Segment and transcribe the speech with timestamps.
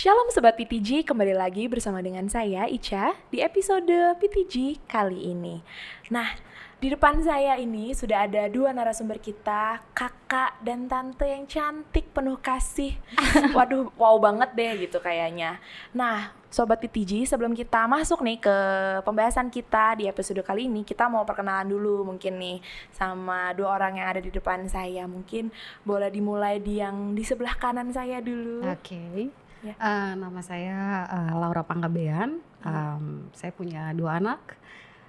[0.00, 5.60] Shalom Sobat PTG, kembali lagi bersama dengan saya Ica di episode PTG kali ini.
[6.08, 6.40] Nah,
[6.80, 12.40] di depan saya ini sudah ada dua narasumber kita, kakak dan tante yang cantik, penuh
[12.40, 12.96] kasih.
[13.52, 15.60] Waduh, wow banget deh gitu kayaknya.
[15.92, 18.56] Nah, Sobat PTG, sebelum kita masuk nih ke
[19.04, 24.00] pembahasan kita di episode kali ini, kita mau perkenalan dulu mungkin nih sama dua orang
[24.00, 25.04] yang ada di depan saya.
[25.04, 25.52] Mungkin
[25.84, 28.64] boleh dimulai di yang di sebelah kanan saya dulu.
[28.64, 28.80] Oke.
[28.96, 29.39] Okay.
[29.60, 29.74] Ya.
[29.76, 32.40] Uh, nama saya uh, Laura Panggabean.
[32.64, 34.56] Um, saya punya dua anak,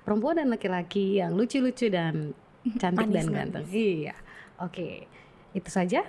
[0.03, 2.35] perempuan dan laki-laki yang lucu-lucu dan
[2.81, 3.37] cantik Manis, dan manis.
[3.39, 3.63] ganteng.
[3.71, 4.15] Iya.
[4.59, 5.07] Oke.
[5.55, 6.03] Itu saja.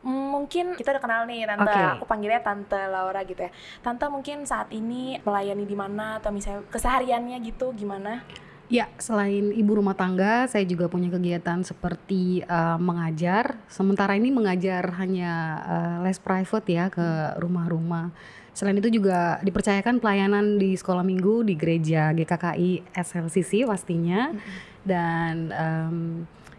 [0.00, 1.66] Hmm, mungkin kita udah kenal nih tante.
[1.68, 1.80] Oke.
[2.00, 3.50] Aku panggilnya tante Laura gitu ya.
[3.84, 8.24] Tante mungkin saat ini melayani di mana atau misalnya kesehariannya gitu gimana?
[8.70, 13.58] Ya, selain ibu rumah tangga, saya juga punya kegiatan seperti uh, mengajar.
[13.66, 18.14] Sementara ini mengajar hanya uh, les private ya ke rumah-rumah.
[18.54, 24.30] Selain itu juga dipercayakan pelayanan di sekolah minggu di gereja GKKI SLCC pastinya.
[24.86, 25.98] Dan um,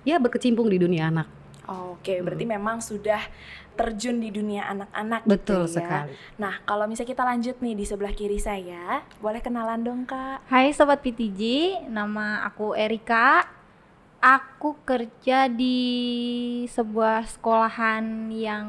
[0.03, 1.31] ya berkecimpung di dunia anak.
[1.71, 3.23] Oke, berarti memang sudah
[3.75, 5.81] terjun di dunia anak-anak Betul gitu ya.
[5.81, 6.13] sekali.
[6.37, 10.43] Nah, kalau misalnya kita lanjut nih di sebelah kiri saya, boleh kenalan dong kak?
[10.47, 11.41] Hai Sobat PTG,
[11.89, 13.47] nama aku Erika.
[14.21, 15.81] Aku kerja di
[16.69, 18.67] sebuah sekolahan yang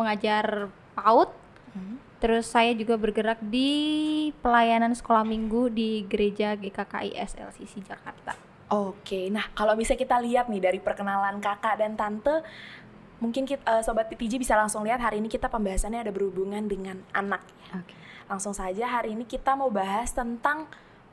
[0.00, 1.28] mengajar PAUD.
[1.76, 2.00] Hmm.
[2.24, 8.52] Terus saya juga bergerak di pelayanan sekolah minggu di gereja GKKI SLCC Jakarta.
[8.72, 12.40] Oke, nah kalau bisa kita lihat nih dari perkenalan kakak dan tante,
[13.22, 17.06] mungkin kita, eh, sobat PTG bisa langsung lihat hari ini kita pembahasannya ada berhubungan dengan
[17.14, 17.46] anak.
[17.70, 17.94] Oke.
[18.26, 20.66] Langsung saja hari ini kita mau bahas tentang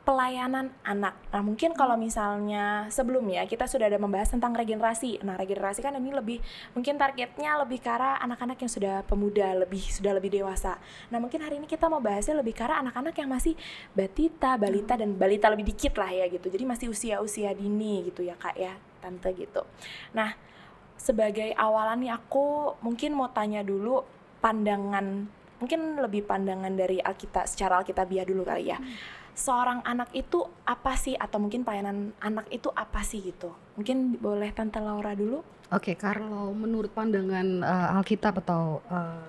[0.10, 1.14] pelayanan anak.
[1.30, 5.22] Nah mungkin kalau misalnya sebelumnya kita sudah ada membahas tentang regenerasi.
[5.22, 6.42] Nah regenerasi kan ini lebih
[6.74, 10.82] mungkin targetnya lebih ke arah anak-anak yang sudah pemuda, lebih sudah lebih dewasa.
[11.14, 13.54] Nah mungkin hari ini kita mau bahasnya lebih ke arah anak-anak yang masih
[13.94, 16.50] batita, balita dan balita lebih dikit lah ya gitu.
[16.50, 18.74] Jadi masih usia-usia dini gitu ya kak ya,
[19.06, 19.62] tante gitu.
[20.18, 20.34] Nah
[21.00, 24.04] sebagai awalan nih aku mungkin mau tanya dulu
[24.44, 28.80] pandangan mungkin lebih pandangan dari Alkitab secara Alkitabiah dulu kali ya.
[29.36, 33.56] Seorang anak itu apa sih atau mungkin pelayanan anak itu apa sih gitu?
[33.80, 35.40] Mungkin boleh Tante Laura dulu.
[35.72, 39.24] Oke, kalau menurut pandangan uh, Alkitab atau uh,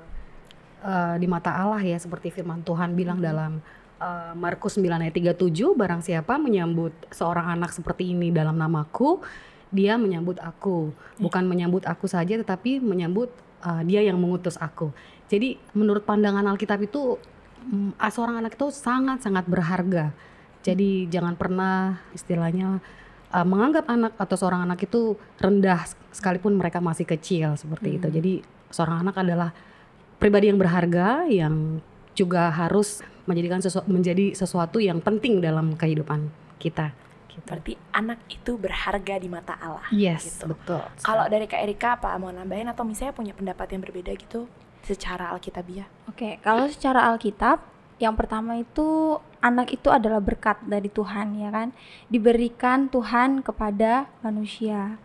[0.82, 3.62] uh, di mata Allah ya seperti firman Tuhan bilang dalam
[4.00, 9.20] uh, Markus 9 ayat 37 barang siapa menyambut seorang anak seperti ini dalam namaku
[9.70, 10.91] dia menyambut aku
[11.22, 13.31] bukan menyambut aku saja tetapi menyambut
[13.62, 14.91] uh, dia yang mengutus aku.
[15.31, 17.16] Jadi menurut pandangan Alkitab itu
[17.70, 20.10] mm, seorang anak itu sangat-sangat berharga.
[20.60, 22.82] Jadi jangan pernah istilahnya
[23.32, 28.06] uh, menganggap anak atau seorang anak itu rendah sekalipun mereka masih kecil seperti itu.
[28.10, 28.16] Hmm.
[28.19, 28.32] Jadi
[28.75, 29.50] seorang anak adalah
[30.20, 31.80] pribadi yang berharga yang
[32.12, 36.28] juga harus menjadikan sesu- menjadi sesuatu yang penting dalam kehidupan
[36.59, 36.92] kita.
[37.30, 37.46] Gitu.
[37.46, 39.86] Berarti anak itu berharga di mata Allah.
[39.94, 40.50] Yes, gitu.
[40.50, 40.82] betul.
[41.00, 44.50] Kalau dari Kak Erika apa mau nambahin atau misalnya punya pendapat yang berbeda gitu
[44.82, 45.86] secara Alkitabiah?
[46.10, 47.62] Oke, kalau secara Alkitab,
[48.02, 51.70] yang pertama itu anak itu adalah berkat dari Tuhan ya kan,
[52.10, 54.98] diberikan Tuhan kepada manusia.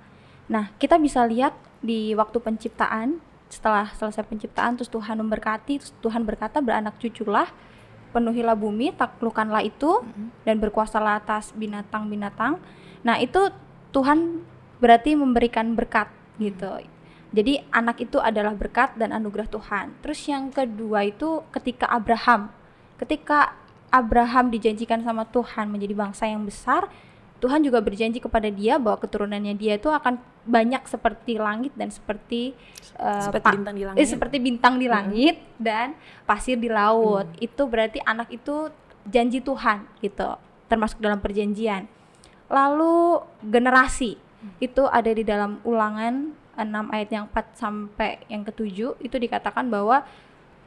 [0.47, 1.53] Nah, kita bisa lihat
[1.83, 3.21] di waktu penciptaan,
[3.51, 7.51] setelah selesai penciptaan terus Tuhan memberkati, terus Tuhan berkata beranak cuculah,
[8.15, 9.99] penuhilah bumi, taklukkanlah itu
[10.47, 12.63] dan berkuasalah atas binatang-binatang.
[13.03, 13.51] Nah, itu
[13.91, 14.39] Tuhan
[14.79, 16.07] berarti memberikan berkat
[16.39, 16.79] gitu.
[17.35, 19.91] Jadi anak itu adalah berkat dan anugerah Tuhan.
[19.99, 22.47] Terus yang kedua itu ketika Abraham.
[22.95, 23.59] Ketika
[23.91, 26.87] Abraham dijanjikan sama Tuhan menjadi bangsa yang besar,
[27.43, 32.53] Tuhan juga berjanji kepada dia bahwa keturunannya dia itu akan banyak seperti langit dan seperti
[32.95, 33.97] eh, Seperti pa- bintang di langit.
[33.97, 37.25] eh, seperti bintang di langit dan pasir di laut.
[37.37, 38.69] Itu berarti anak itu
[39.03, 41.89] janji Tuhan gitu, termasuk dalam perjanjian.
[42.45, 44.21] Lalu generasi
[44.59, 50.05] itu ada di dalam Ulangan 6 ayat yang 4 sampai yang ke-7 itu dikatakan bahwa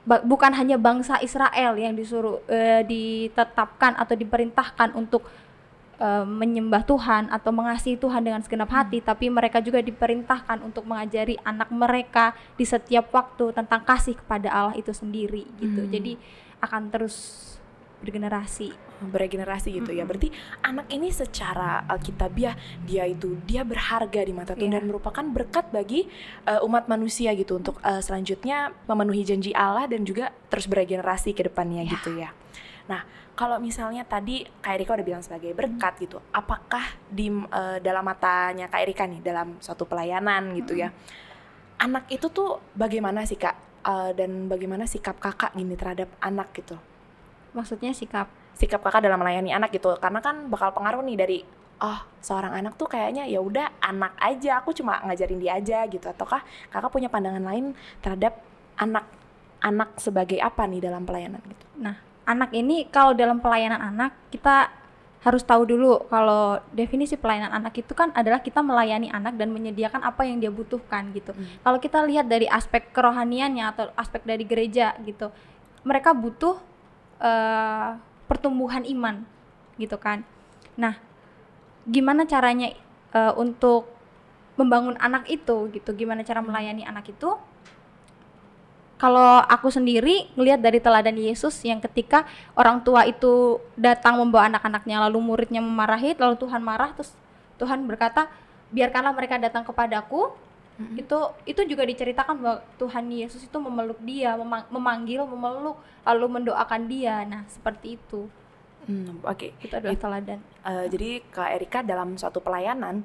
[0.04, 5.22] ba- bukan hanya bangsa Israel yang disuruh eh, ditetapkan atau diperintahkan untuk
[5.98, 11.34] eh, menyembah Tuhan atau mengasihi Tuhan dengan segenap hati, tapi mereka juga diperintahkan untuk mengajari
[11.42, 15.82] anak mereka di setiap waktu tentang kasih kepada Allah itu sendiri gitu.
[15.84, 15.90] Hmm.
[15.90, 16.12] Jadi
[16.58, 17.16] akan terus
[17.98, 18.86] bergenerasi.
[18.98, 20.02] beregenerasi gitu ya.
[20.02, 24.82] Berarti anak ini secara Alkitabiah dia itu dia berharga di mata Tuhan Iya.
[24.82, 26.10] dan merupakan berkat bagi
[26.50, 31.46] uh, umat manusia gitu untuk uh, selanjutnya memenuhi janji Allah dan juga terus beregenerasi ke
[31.46, 31.92] depannya Iya.
[31.94, 32.34] gitu ya.
[32.88, 33.04] Nah,
[33.36, 38.66] kalau misalnya tadi Kak Erika udah bilang sebagai berkat gitu, apakah di uh, dalam matanya
[38.66, 40.88] Kak Erika nih dalam suatu pelayanan gitu ya,
[41.78, 43.68] anak itu tuh bagaimana sih Kak?
[43.84, 46.76] uh, dan bagaimana sikap kakak gini terhadap anak gitu?
[47.56, 48.28] Maksudnya sikap?
[48.52, 51.38] Sikap kakak dalam melayani anak gitu karena kan bakal pengaruh nih dari
[51.78, 56.04] oh seorang anak tuh kayaknya ya udah anak aja aku cuma ngajarin dia aja gitu.
[56.04, 58.42] Ataukah kakak punya pandangan lain terhadap
[58.78, 59.06] anak
[59.58, 61.66] anak sebagai apa nih dalam pelayanan gitu?
[61.78, 61.96] Nah,
[62.28, 64.68] anak ini kalau dalam pelayanan anak kita
[65.18, 70.06] harus tahu dulu kalau definisi pelayanan anak itu kan adalah kita melayani anak dan menyediakan
[70.06, 71.34] apa yang dia butuhkan gitu.
[71.34, 71.58] Hmm.
[71.64, 75.34] Kalau kita lihat dari aspek kerohaniannya atau aspek dari gereja gitu,
[75.82, 76.54] mereka butuh
[77.18, 77.98] eh,
[78.30, 79.26] pertumbuhan iman
[79.74, 80.22] gitu kan.
[80.78, 80.94] Nah,
[81.82, 82.70] gimana caranya
[83.10, 83.90] eh, untuk
[84.54, 85.98] membangun anak itu gitu?
[85.98, 87.34] Gimana cara melayani anak itu?
[88.98, 92.26] Kalau aku sendiri ngelihat dari teladan Yesus yang ketika
[92.58, 97.14] orang tua itu datang membawa anak-anaknya lalu muridnya memarahi lalu Tuhan marah terus
[97.58, 98.26] Tuhan berkata
[98.74, 100.30] biarkanlah mereka datang kepadaku.
[100.94, 105.74] Itu itu juga diceritakan bahwa Tuhan Yesus itu memeluk dia memang- memanggil memeluk
[106.06, 107.26] lalu mendoakan dia.
[107.26, 108.30] Nah seperti itu.
[108.86, 109.58] Hmm, oke.
[109.58, 110.38] Itu adalah teladan.
[110.38, 113.02] Eh, jadi Kak Erika dalam suatu pelayanan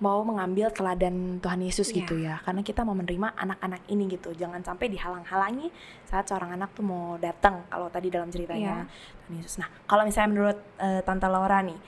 [0.00, 1.96] mau mengambil teladan Tuhan Yesus Iya.
[2.00, 2.40] gitu ya.
[2.40, 4.32] Karena kita mau menerima anak-anak ini gitu.
[4.32, 5.68] Jangan sampai dihalang-halangi
[6.08, 8.88] saat seorang anak tuh mau datang kalau tadi dalam ceritanya
[9.28, 9.60] Tuhan Yesus.
[9.60, 11.78] Nah kalau misalnya menurut eh, Tante Laura nih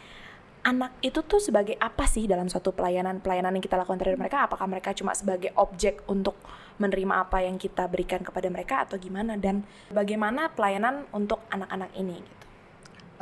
[0.63, 4.47] anak itu tuh sebagai apa sih dalam suatu pelayanan pelayanan yang kita lakukan terhadap mereka?
[4.47, 6.39] Apakah mereka cuma sebagai objek untuk
[6.79, 9.35] menerima apa yang kita berikan kepada mereka atau gimana?
[9.35, 12.45] Dan bagaimana pelayanan untuk anak-anak ini gitu?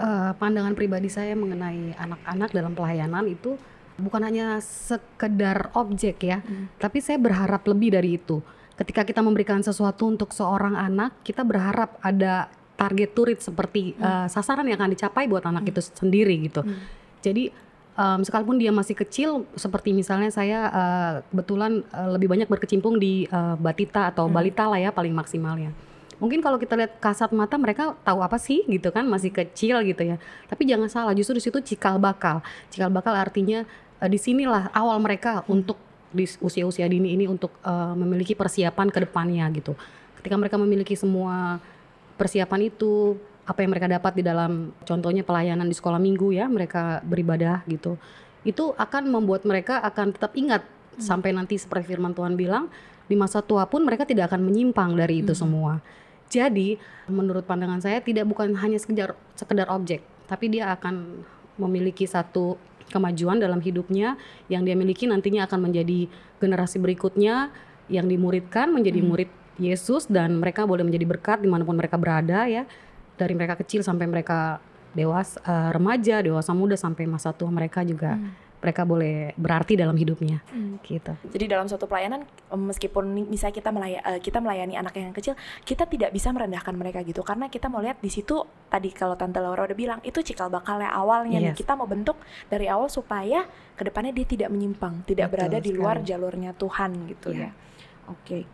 [0.00, 3.56] Eh, pandangan pribadi saya mengenai anak-anak dalam pelayanan itu
[4.00, 6.66] bukan hanya sekedar objek ya, Hmm.
[6.76, 8.40] tapi saya berharap lebih dari itu.
[8.74, 14.64] Ketika kita memberikan sesuatu untuk seorang anak, kita berharap ada target turit seperti eh, sasaran
[14.64, 16.64] yang akan dicapai buat anak itu sendiri gitu.
[16.64, 16.80] Hmm.
[17.20, 17.52] Jadi
[17.92, 23.28] em, sekalipun dia masih kecil, seperti misalnya saya eh, kebetulan eh, lebih banyak berkecimpung di
[23.28, 24.32] eh, batita atau Hmm.
[24.32, 25.76] balita lah ya paling maksimalnya.
[26.16, 30.04] Mungkin kalau kita lihat kasat mata mereka tahu apa sih gitu kan masih kecil gitu
[30.04, 30.16] ya.
[30.48, 32.40] Tapi jangan salah justru di situ cikal bakal.
[32.68, 33.64] Cikal bakal artinya
[34.00, 35.76] eh, di sinilah awal mereka untuk
[36.10, 39.76] di usia-usia dini ini untuk eh, memiliki persiapan ke depannya gitu.
[40.18, 41.60] Ketika mereka memiliki semua
[42.20, 43.16] persiapan itu
[43.48, 47.98] apa yang mereka dapat di dalam contohnya pelayanan di sekolah minggu ya mereka beribadah gitu
[48.46, 50.62] itu akan membuat mereka akan tetap ingat
[51.00, 52.70] sampai nanti seperti firman Tuhan bilang
[53.10, 55.40] di masa tua pun mereka tidak akan menyimpang dari itu Mhm.
[55.40, 55.72] semua
[56.30, 56.78] jadi
[57.10, 61.26] menurut pandangan saya tidak bukan hanya sekedar sekedar objek tapi dia akan
[61.58, 62.54] memiliki satu
[62.90, 64.18] kemajuan dalam hidupnya
[64.50, 66.10] yang dia miliki nantinya akan menjadi
[66.42, 67.54] generasi berikutnya
[67.86, 69.08] yang dimuridkan menjadi Hmm.
[69.10, 72.64] murid Yesus dan mereka boleh menjadi berkat di mana pun mereka berada ya
[73.14, 74.58] dari mereka kecil sampai mereka
[74.90, 78.34] dewasa eh, remaja dewasa muda sampai masa tua mereka juga Hmm.
[78.60, 80.76] Mereka boleh berarti dalam hidupnya Hmm.
[80.80, 85.32] gitu Jadi dalam suatu pelayanan meskipun misalnya kita melaya, eh, kita melayani anak yang kecil,
[85.60, 88.36] kita tidak bisa merendahkan mereka gitu karena kita mau lihat di situ
[88.66, 91.58] tadi kalau Tante Laura udah bilang itu cikal bakalnya awalnya nih Yes.
[91.58, 95.72] kita mau bentuk dari awal supaya ke depannya dia tidak menyimpang, tidak Betul berada di
[95.72, 96.08] luar sekali.
[96.10, 97.40] jalurnya Tuhan gitu Iya.
[97.40, 97.50] ya.
[98.06, 98.44] Oke.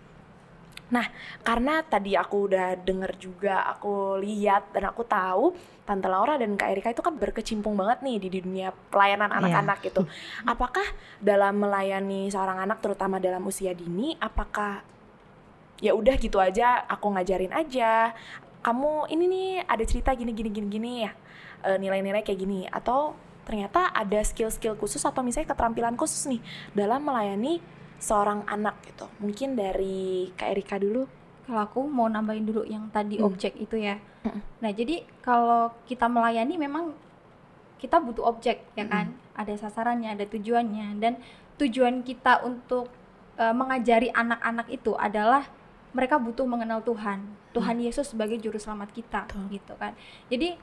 [0.86, 1.02] Nah,
[1.42, 5.50] karena tadi aku udah denger juga, aku lihat dan aku tahu
[5.82, 9.38] Tante Laura dan Kak Erika itu kan berkecimpung banget nih di dunia pelayanan Iya.
[9.42, 10.02] anak-anak gitu.
[10.52, 10.86] Apakah
[11.18, 14.82] dalam melayani seorang anak terutama dalam usia dini, apakah
[15.78, 18.14] ya udah gitu aja aku ngajarin aja.
[18.62, 21.12] Kamu ini nih ada cerita gini gini gini gini ya.
[21.64, 26.38] eh, nilai-nilai kayak gini atau ternyata ada skill-skill khusus atau misalnya keterampilan khusus nih
[26.74, 27.58] dalam melayani
[27.98, 29.06] seorang anak gitu.
[29.18, 31.08] Mungkin dari Kak Erika dulu.
[31.46, 33.30] Kalau aku mau nambahin dulu yang tadi Hmm.
[33.30, 34.02] objek itu ya.
[34.26, 34.42] Mm-mm.
[34.58, 36.90] Nah, jadi kalau kita melayani memang
[37.78, 39.14] kita butuh objek ya kan?
[39.36, 41.20] Ada sasarannya, ada tujuannya dan
[41.56, 42.90] tujuan kita untuk
[43.36, 45.44] eh, mengajari anak-anak itu adalah
[45.92, 47.20] mereka butuh mengenal Tuhan.
[47.52, 49.44] Tuhan Yesus sebagai juru selamat kita Betul.
[49.52, 49.92] gitu kan.
[50.32, 50.56] Jadi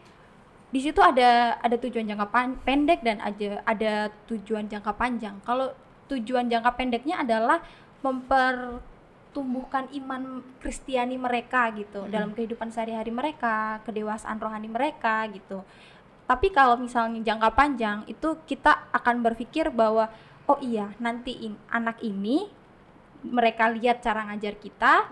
[0.74, 5.38] di situ ada ada tujuan jangka pan- pendek dan ada ada tujuan jangka panjang.
[5.46, 5.70] Kalau
[6.07, 7.63] tujuan jangka pendeknya adalah
[8.03, 12.12] mempertumbuhkan iman Kristiani mereka gitu Mm.
[12.12, 15.63] dalam kehidupan sehari-hari mereka, kedewasaan rohani mereka gitu.
[16.24, 20.07] Tapi kalau misalnya jangka panjang itu kita akan berpikir bahwa
[20.48, 22.48] oh iya nanti in- anak ini
[23.24, 25.07] mereka lihat cara ngajar kita,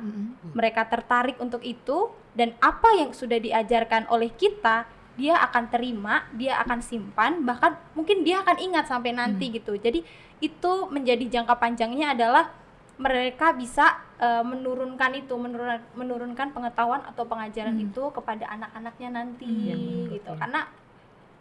[0.52, 4.84] mereka tertarik untuk itu dan apa yang sudah diajarkan oleh kita
[5.20, 9.76] dia akan terima, dia akan simpan, bahkan mungkin dia akan ingat sampai nanti gitu.
[9.76, 10.02] Jadi
[10.40, 12.50] itu menjadi jangka panjangnya adalah
[12.96, 17.90] mereka bisa eh, menurunkan itu, menurun, menurunkan pengetahuan atau pengajaran Hmm.
[17.90, 20.30] itu kepada anak-anaknya nanti Hmm, gitu.
[20.38, 20.70] Karena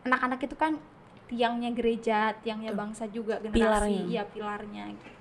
[0.01, 0.81] anak-anak itu kan
[1.29, 4.03] tiangnya gereja, tiangnya bangsa juga generasi, Pilarnya.
[4.09, 5.20] iya pilarnya gitu.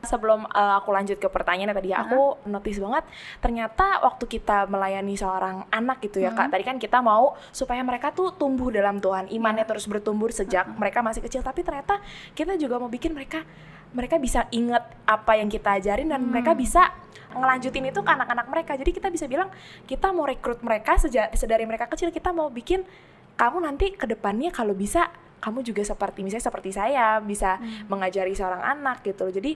[0.00, 2.04] Sebelum uh, aku lanjut ke pertanyaan tadi, uh-huh.
[2.08, 3.04] aku notice banget
[3.44, 6.48] ternyata waktu kita melayani seorang anak gitu ya uh-huh.
[6.48, 9.70] kak, tadi kan kita mau supaya mereka tuh tumbuh dalam Tuhan, imannya uh-huh.
[9.76, 10.80] terus bertumbuh sejak uh-huh.
[10.80, 12.00] mereka masih kecil, tapi ternyata
[12.32, 13.44] kita juga mau bikin mereka
[13.90, 16.30] mereka bisa ingat apa yang kita ajarin dan hmm.
[16.30, 16.94] mereka bisa
[17.34, 18.72] ngelanjutin itu ke anak-anak mereka.
[18.78, 19.50] Jadi kita bisa bilang
[19.86, 22.86] kita mau rekrut mereka sejak sedari mereka kecil kita mau bikin
[23.34, 27.88] kamu nanti ke depannya kalau bisa kamu juga seperti misalnya seperti saya bisa hmm.
[27.88, 29.34] mengajari seorang anak gitu loh.
[29.34, 29.52] Jadi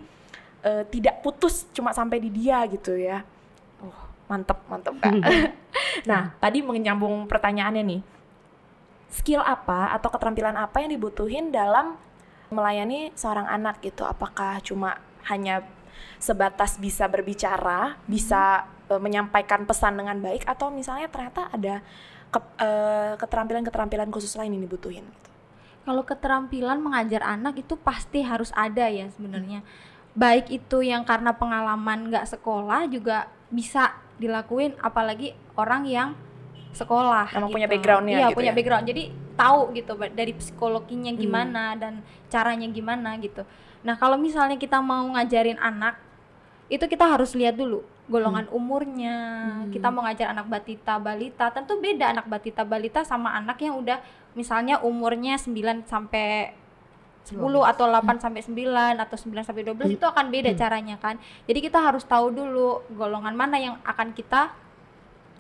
[0.65, 3.23] uh, tidak putus cuma sampai di dia gitu ya.
[3.85, 5.13] Oh, mantep mantep kak.
[6.11, 8.03] nah, tadi menyambung pertanyaannya nih.
[9.15, 11.95] Skill apa atau keterampilan apa yang dibutuhin dalam
[12.51, 14.03] melayani seorang anak gitu?
[14.03, 14.99] Apakah cuma
[15.31, 15.63] hanya
[16.19, 21.85] sebatas bisa berbicara, bisa uh, menyampaikan pesan dengan baik atau misalnya ternyata ada
[22.35, 25.07] ke, uh, keterampilan-keterampilan khusus lain yang dibutuhin?
[25.85, 29.61] Kalau keterampilan mengajar anak itu pasti harus ada ya sebenarnya.
[29.61, 36.09] Hmm baik itu yang karena pengalaman nggak sekolah juga bisa dilakuin apalagi orang yang
[36.71, 37.57] sekolah emang gitu.
[37.59, 38.57] punya backgroundnya iya gitu punya ya?
[38.57, 39.03] background jadi
[39.35, 41.19] tahu gitu dari psikologinya hmm.
[41.19, 41.79] gimana hmm.
[41.83, 41.95] dan
[42.31, 43.43] caranya gimana gitu
[43.83, 45.99] nah kalau misalnya kita mau ngajarin anak
[46.71, 48.55] itu kita harus lihat dulu golongan hmm.
[48.55, 49.17] umurnya
[49.67, 49.75] hmm.
[49.75, 53.99] kita mau ngajar anak batita balita tentu beda anak batita balita sama anak yang udah
[54.35, 56.55] misalnya umurnya 9 sampai
[57.25, 59.97] 10 atau 8 sampai 9 atau 9 sampai 12 hmm.
[59.97, 60.61] itu akan beda hmm.
[60.61, 61.17] caranya kan.
[61.49, 64.53] Jadi kita harus tahu dulu golongan mana yang akan kita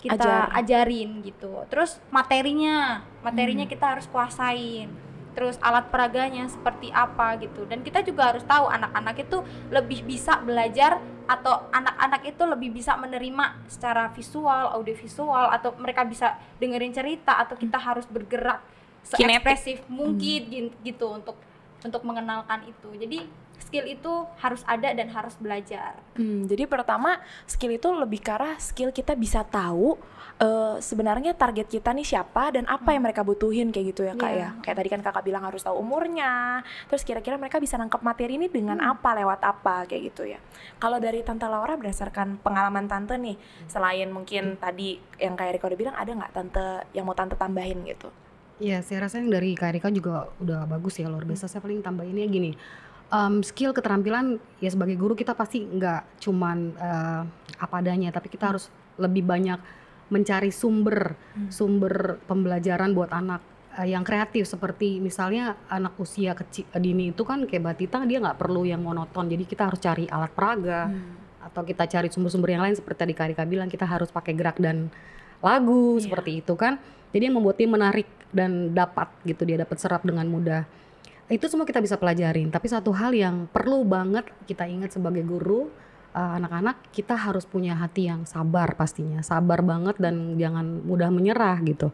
[0.01, 0.53] kita Ajar.
[0.61, 1.65] ajarin gitu.
[1.69, 3.73] Terus materinya, materinya hmm.
[3.73, 4.89] kita harus kuasain.
[5.35, 7.69] Terus alat peraganya seperti apa gitu.
[7.69, 12.97] Dan kita juga harus tahu anak-anak itu lebih bisa belajar atau anak-anak itu lebih bisa
[13.01, 17.87] menerima secara visual, audiovisual atau mereka bisa dengerin cerita atau kita hmm.
[17.89, 18.61] harus bergerak
[19.05, 20.83] seekspresif mungkin hmm.
[20.83, 21.37] gitu untuk
[21.85, 23.29] untuk mengenalkan itu jadi
[23.61, 28.57] skill itu harus ada dan harus belajar hmm, jadi pertama skill itu lebih ke arah
[28.59, 29.95] skill kita bisa tahu
[30.43, 32.95] uh, sebenarnya target kita nih siapa dan apa hmm.
[32.99, 34.53] yang mereka butuhin kayak gitu ya kak yeah.
[34.57, 38.41] ya kayak tadi kan kakak bilang harus tahu umurnya terus kira-kira mereka bisa nangkep materi
[38.41, 38.93] ini dengan hmm.
[38.97, 40.41] apa lewat apa kayak gitu ya
[40.83, 43.37] kalau dari tante Laura berdasarkan pengalaman tante nih
[43.71, 44.61] selain mungkin hmm.
[44.61, 48.11] tadi yang kayak Rika udah bilang ada nggak tante yang mau tante tambahin gitu
[48.63, 51.51] Iya, saya rasa yang dari Kak Erika juga udah bagus ya luar biasa.
[51.51, 52.55] Saya paling tambahinnya gini,
[53.11, 57.23] um, skill keterampilan ya sebagai guru kita pasti nggak cuman uh,
[57.59, 59.59] apa adanya, tapi kita harus lebih banyak
[60.07, 61.51] mencari sumber hmm.
[61.51, 63.43] sumber pembelajaran buat anak
[63.75, 68.39] uh, yang kreatif seperti misalnya anak usia kecil dini itu kan kayak batita dia nggak
[68.39, 71.43] perlu yang monoton, jadi kita harus cari alat peraga hmm.
[71.51, 74.63] atau kita cari sumber-sumber yang lain seperti tadi Kak Erika bilang kita harus pakai gerak
[74.63, 74.95] dan
[75.43, 76.07] lagu yeah.
[76.07, 76.79] seperti itu kan.
[77.15, 80.67] Jadi yang membuat dia menarik dan dapat gitu dia dapat serap dengan mudah.
[81.31, 85.73] Itu semua kita bisa pelajarin tapi satu hal yang perlu banget kita ingat sebagai guru
[86.13, 89.23] uh, anak-anak uh, kita harus punya hati yang sabar pastinya.
[89.25, 91.89] Sabar banget dan jangan mudah menyerah gitu.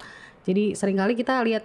[0.49, 1.62] Jadi sering kali kita lihat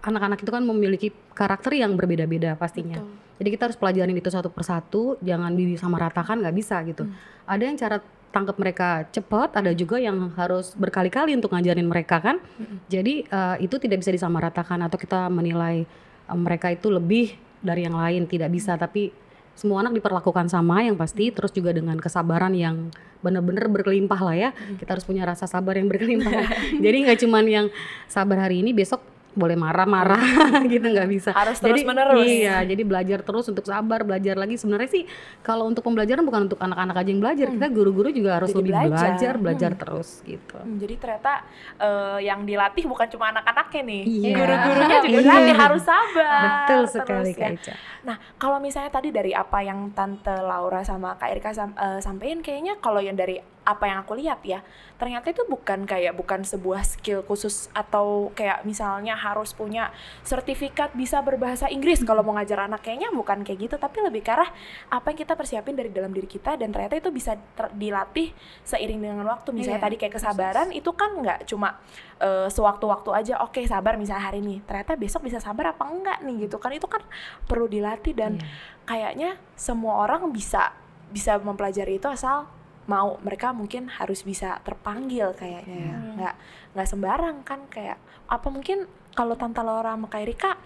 [0.00, 3.00] anak-anak itu kan memiliki karakter yang berbeda-beda pastinya.
[3.00, 3.28] Betul.
[3.40, 7.08] jadi kita harus pelajarin itu satu persatu jangan disamaratakan nggak bisa gitu.
[7.08, 7.16] Hmm.
[7.48, 7.96] ada yang cara
[8.30, 12.38] tangkap mereka cepat, ada juga yang harus berkali-kali untuk ngajarin mereka kan.
[12.38, 12.78] Mm-hmm.
[12.86, 15.84] Jadi uh, itu tidak bisa disamaratakan atau kita menilai
[16.30, 19.10] uh, mereka itu lebih dari yang lain tidak bisa, tapi
[19.58, 22.88] semua anak diperlakukan sama yang pasti, terus juga dengan kesabaran yang
[23.20, 24.50] benar-benar berkelimpah lah ya.
[24.54, 24.76] Mm-hmm.
[24.78, 26.30] Kita harus punya rasa sabar yang berkelimpah.
[26.84, 27.66] Jadi nggak cuman yang
[28.06, 30.22] sabar hari ini, besok boleh marah-marah
[30.72, 34.58] gitu nggak bisa harus terus jadi, menerus iya jadi belajar terus untuk sabar belajar lagi
[34.58, 35.04] sebenarnya sih
[35.46, 37.54] kalau untuk pembelajaran bukan untuk anak-anak aja yang belajar hmm.
[37.58, 39.80] kita guru-guru juga harus jadi lebih belajar belajar, belajar hmm.
[39.80, 41.32] terus gitu hmm, jadi ternyata
[41.78, 44.34] uh, yang dilatih bukan cuma anak-anaknya nih iya.
[44.34, 45.22] guru-gurunya juga iya.
[45.22, 47.48] dilatih harus sabar betul sekali ya.
[47.54, 52.02] Kak nah kalau misalnya tadi dari apa yang tante Laura sama Kak Erika sam uh,
[52.02, 54.64] sampaikan kayaknya kalau yang dari apa yang aku lihat ya
[55.00, 59.88] ternyata itu bukan kayak bukan sebuah skill khusus atau kayak misalnya harus punya
[60.20, 62.84] sertifikat bisa berbahasa Inggris kalau mau ngajar anak.
[62.84, 64.52] Kayaknya bukan kayak gitu tapi lebih ke arah
[64.92, 67.40] apa yang kita persiapin dari dalam diri kita dan ternyata itu bisa
[67.72, 68.28] dilatih
[68.60, 69.56] seiring dengan waktu.
[69.56, 71.80] Misalnya yeah, tadi kayak kesabaran itu kan nggak cuma
[72.20, 74.60] uh, sewaktu-waktu aja oke okay, sabar misalnya hari ini.
[74.68, 76.76] Ternyata besok bisa sabar apa enggak nih gitu kan.
[76.76, 77.00] Itu kan
[77.48, 78.84] perlu dilatih dan yeah.
[78.84, 80.76] kayaknya semua orang bisa
[81.08, 82.59] bisa mempelajari itu asal
[82.90, 86.10] mau mereka mungkin harus bisa terpanggil kayaknya ya hmm.
[86.18, 86.34] nggak
[86.74, 90.58] nggak sembarang kan kayak apa mungkin kalau tante Laura sama Kak Erika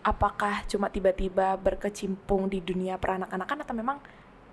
[0.00, 3.98] apakah cuma tiba-tiba berkecimpung di dunia peranakan-anakan atau memang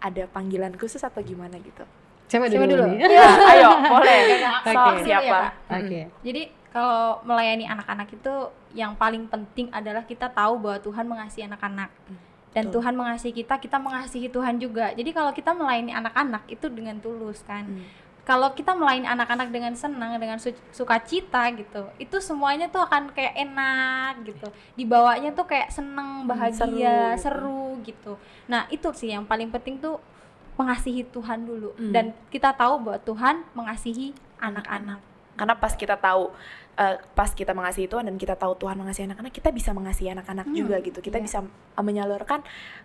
[0.03, 1.87] ada panggilan khusus atau gimana gitu
[2.23, 2.65] Coba dulu.
[2.65, 2.97] dulu.
[2.97, 4.41] ya, ayo, boleh.
[4.65, 5.05] So, okay.
[5.05, 5.53] siapa?
[5.53, 5.85] Ya, Oke.
[5.85, 6.03] Okay.
[6.25, 6.41] Jadi
[6.73, 8.33] kalau melayani anak-anak itu
[8.73, 11.93] yang paling penting adalah kita tahu bahwa Tuhan mengasihi anak-anak.
[12.09, 12.79] Hmm dan Betul.
[12.79, 17.41] Tuhan mengasihi kita kita mengasihi Tuhan juga jadi kalau kita melayani anak-anak itu dengan tulus
[17.41, 17.85] kan Hmm.
[18.23, 23.35] kalau kita melayani anak-anak dengan senang dengan su- sukacita gitu itu semuanya tuh akan kayak
[23.35, 27.19] enak gitu dibawanya tuh kayak seneng bahagia seru.
[27.19, 28.13] seru, gitu
[28.45, 29.97] nah itu sih yang paling penting tuh
[30.53, 31.89] mengasihi Tuhan dulu Hmm.
[31.89, 35.01] dan kita tahu bahwa Tuhan mengasihi anak-anak
[35.33, 36.29] karena pas kita tahu
[36.73, 40.45] eh, pas kita mengasihi Tuhan dan kita tahu Tuhan mengasihi anak-anak kita bisa mengasihi anak-anak
[40.45, 41.25] Hmm, juga gitu kita iya.
[41.25, 42.41] bisa eh, menyalurkan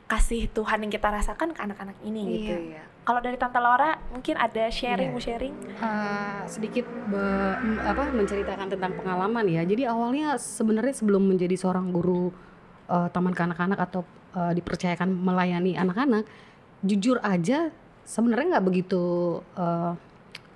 [0.07, 4.37] kasih Tuhan yang kita rasakan ke anak-anak ini gitu ya kalau dari Tante Laura mungkin
[4.37, 5.17] ada sharing Iya.
[5.17, 9.63] mau sharing Uh, sedikit be- apa menceritakan tentang pengalaman ya.
[9.63, 12.35] Jadi awalnya sebenarnya sebelum menjadi seorang guru
[12.91, 14.03] uh, taman kanak-kanak atau
[14.35, 16.27] uh, dipercayakan melayani anak-anak,
[16.83, 17.71] jujur aja
[18.05, 19.01] sebenarnya nggak begitu
[19.55, 19.95] uh,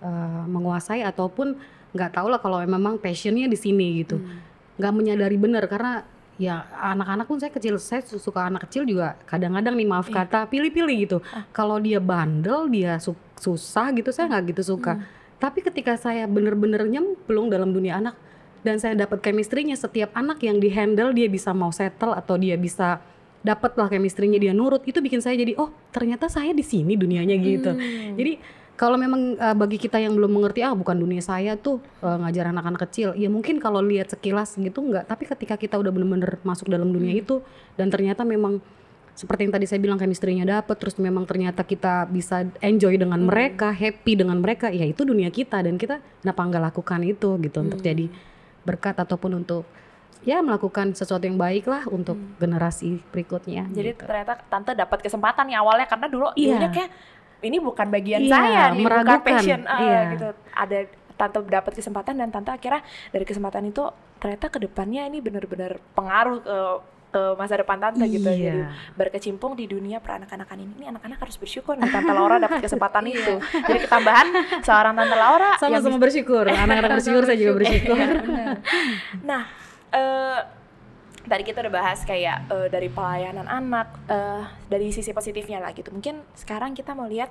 [0.02, 1.54] uh, menguasai ataupun
[1.92, 4.16] nggak tahu lah kalau memang passionnya di sini gitu.
[4.18, 4.40] Hmm.
[4.80, 6.04] Nggak menyadari benar karena
[6.40, 10.24] ya anak-anak pun saya kecil saya su- suka anak kecil juga kadang-kadang nih maaf Iya.
[10.24, 11.18] kata pilih-pilih gitu.
[11.30, 11.44] Ah.
[11.52, 14.96] Kalau dia bandel dia su- susah gitu saya nggak gitu suka.
[14.96, 15.04] Hmm.
[15.36, 18.16] Tapi ketika saya bener-bener nyemplung dalam dunia anak
[18.62, 23.02] dan saya dapat chemistry-nya setiap anak yang dihandle dia bisa mau settle atau dia bisa
[23.42, 27.36] dapat lah chemistry-nya dia nurut itu bikin saya jadi oh ternyata saya di sini dunianya
[27.36, 27.74] gitu.
[27.74, 28.14] Hmm.
[28.14, 28.38] Jadi
[28.72, 32.50] kalau memang uh, bagi kita yang belum mengerti ah bukan dunia saya tuh uh, ngajar
[32.50, 36.66] anak-anak kecil, ya mungkin kalau lihat sekilas gitu enggak, tapi ketika kita udah bener-bener masuk
[36.66, 37.22] dalam dunia Hmm.
[37.22, 37.34] itu
[37.76, 38.58] dan ternyata memang
[39.12, 43.28] seperti yang tadi saya bilang chemistry-nya dapet terus memang ternyata kita bisa enjoy dengan Hmm.
[43.28, 47.58] mereka, happy dengan mereka, ya itu dunia kita dan kita kenapa nggak lakukan itu gitu
[47.60, 47.86] untuk Hmm.
[47.86, 48.06] jadi
[48.64, 49.68] berkat ataupun untuk
[50.22, 52.40] ya melakukan sesuatu yang baik lah untuk Hmm.
[52.40, 53.68] generasi berikutnya.
[53.68, 54.06] Jadi gitu.
[54.08, 56.56] ternyata tante dapat kesempatan nih awalnya karena dulu Iya.
[56.56, 56.90] dulunya kayak
[57.42, 60.00] ini bukan bagian Iya, saya nih, bukan passion ah, Iya.
[60.16, 60.28] gitu.
[60.54, 60.78] Ada
[61.18, 62.82] tante dapat kesempatan dan tante akhirnya
[63.12, 63.84] dari kesempatan itu
[64.18, 66.58] ternyata ke depannya ini benar-benar pengaruh ke
[67.12, 68.24] ke masa depan tante gitu.
[68.24, 68.32] Iya.
[68.32, 68.50] Jadi
[68.96, 70.72] berkecimpung di dunia peranakan-anakan ini.
[70.80, 73.36] Ini anak-anak harus bersyukur nih tante Laura dapat kesempatan itu.
[73.68, 74.26] Jadi ketambahan
[74.64, 77.98] seorang tante Laura yang Sama-sama bersyukur, anak-anak bersyukur saya juga bersyukur.
[79.28, 79.42] Nah,
[79.92, 80.61] eh
[81.26, 85.90] tadi kita udah bahas kayak eh, dari pelayanan anak, eh dari sisi positifnya lah gitu.
[85.94, 87.30] Mungkin sekarang kita mau lihat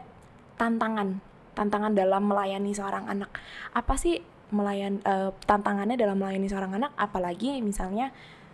[0.55, 1.19] tantangan,
[1.57, 3.31] tantangan dalam melayani seorang anak.
[3.75, 6.91] Apa sih melayan eh, tantangannya dalam melayani seorang anak?
[6.95, 8.11] Apalagi misalnya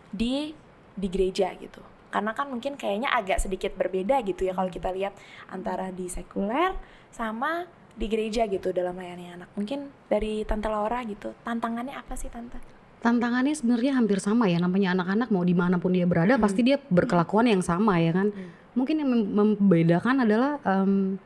[0.09, 0.53] di
[0.97, 1.81] di gereja gitu.
[2.07, 5.13] Karena kan mungkin kayaknya agak sedikit berbeda gitu ya kalau kita lihat
[5.51, 6.73] antara di sekuler
[7.11, 9.49] sama di gereja gitu dalam melayani anak.
[9.57, 12.76] Mungkin dari Tante Laura gitu, tantangannya apa sih Tante?
[12.97, 16.43] Tantangannya sebenarnya hampir sama ya, namanya anak-anak mau di mana pun dia berada Hmm.
[16.43, 18.33] pasti dia berkelakuan yang sama ya kan.
[18.33, 18.49] Hmm.
[18.73, 21.21] Mungkin yang mem- membedakan adalah em,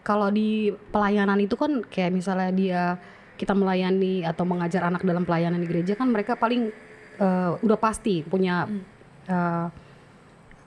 [0.00, 2.82] kalau di pelayanan itu kan kayak misalnya dia
[3.36, 6.72] kita melayani atau mengajar anak dalam pelayanan di gereja kan mereka paling
[7.16, 8.84] eh, udah pasti punya Hmm.
[9.26, 9.66] eh,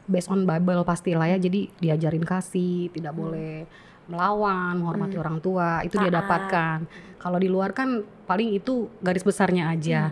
[0.06, 1.38] based on Bible pastilah ya.
[1.38, 3.70] Jadi diajarin kasih, tidak boleh
[4.10, 5.24] melawan, menghormati Hmm.
[5.24, 6.18] orang tua, itu dia Taat.
[6.20, 6.78] dapatkan.
[7.22, 10.10] Kalau di luar kan paling itu garis besarnya aja.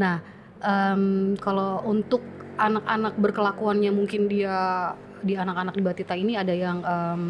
[0.00, 0.24] Nah,
[0.64, 2.24] em, kalau untuk
[2.56, 7.22] anak-anak berkelakuannya mungkin dia di anak-anak di Batita ini ada yang em,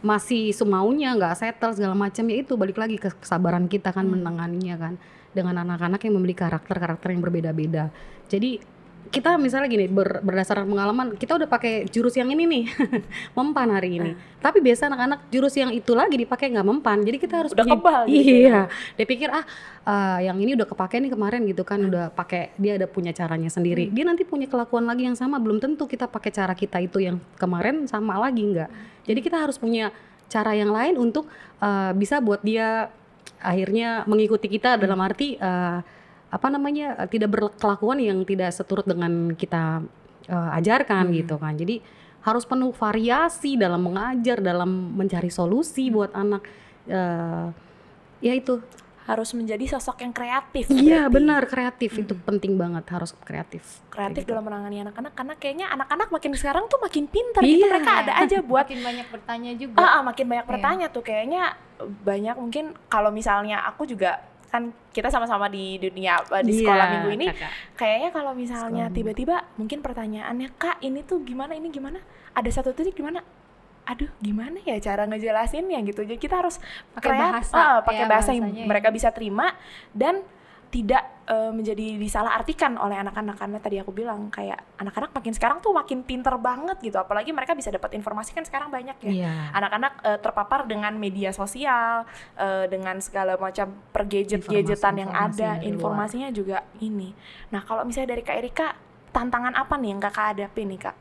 [0.00, 4.20] masih semaunya nggak settle segala macam ya itu balik lagi ke kesabaran kita kan Hmm.
[4.20, 4.94] menanganinya kan
[5.36, 7.92] dengan anak-anak yang memiliki karakter-karakter yang berbeda-beda.
[8.32, 8.60] Jadi
[9.06, 12.64] kita misalnya gini ber- berdasarkan pengalaman kita udah pakai jurus yang ini nih
[13.38, 14.10] mempan hari ini.
[14.38, 17.02] Tapi biasa anak-anak jurus yang itu lagi dipakai nggak mempan.
[17.02, 18.60] Jadi kita harus Udah punya- kebal gitu Iya.
[18.94, 19.44] Dia pikir ah
[19.82, 23.48] eh, yang ini udah kepake nih kemarin gitu kan udah pakai dia ada punya caranya
[23.48, 23.88] sendiri.
[23.88, 27.16] Dia nanti punya kelakuan lagi yang sama belum tentu kita pakai cara kita itu yang
[27.36, 28.70] kemarin sama lagi nggak.
[29.04, 29.90] Jadi kita harus punya
[30.26, 31.26] cara yang lain untuk
[31.58, 32.90] eh, bisa buat dia
[33.36, 35.78] akhirnya mengikuti kita dalam arti eh,
[36.36, 39.80] apa namanya eh, tidak berkelakuan yang tidak seturut dengan kita
[40.26, 41.16] eh, ajarkan Hmm.
[41.16, 41.56] gitu kan.
[41.56, 41.80] Jadi
[42.20, 46.42] harus penuh variasi dalam mengajar, dalam mencari solusi buat anak.
[46.86, 47.46] eh,
[48.20, 48.60] ya itu.
[49.06, 50.66] harus menjadi sosok yang kreatif.
[50.66, 53.62] Iya benar kreatif itu penting banget harus kreatif.
[53.86, 54.34] Kreatif gitu.
[54.34, 57.70] dalam menangani anak-anak karena kayaknya anak-anak makin sekarang tuh makin pintar gitu Iya.
[57.70, 60.50] mereka ada aja buat makin banyak bertanya juga ah, ah, makin banyak Iya.
[60.50, 61.42] bertanya tuh kayaknya
[62.02, 66.92] banyak mungkin kalau misalnya aku juga kan kita sama-sama di dunia eh, di sekolah Iya,
[66.92, 67.50] minggu ini kakak.
[67.74, 71.98] kayaknya kalau misalnya Sekolah tiba-tiba mungkin pertanyaannya kak ini tuh gimana ini gimana?
[72.30, 73.24] Ada satu titik gimana?
[73.84, 76.02] Aduh gimana ya cara ngejelasinnya gitu.
[76.02, 76.58] Jadi kita harus
[76.90, 78.66] Pakai bahasa, ah, pakai ya, bahasa yang ya.
[78.66, 79.54] mereka bisa terima
[79.90, 80.22] dan
[80.68, 85.70] tidak eh, menjadi disalahartikan oleh anak-anak karena tadi aku bilang kayak anak-anak makin sekarang tuh
[85.70, 89.32] makin pinter banget gitu apalagi mereka bisa dapat informasi kan sekarang banyak ya Iya.
[89.52, 96.30] anak-anak eh, terpapar dengan media sosial eh, dengan segala macam pergadget-gadgetan yang ada yang informasinya
[96.30, 97.10] juga ini
[97.50, 98.66] nah kalau misalnya dari kak Erika
[99.10, 100.96] tantangan apa nih yang kakak hadapi nih kak